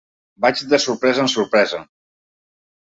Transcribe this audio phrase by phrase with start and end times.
[0.45, 1.85] Vaig de sorpresa en sorpresa.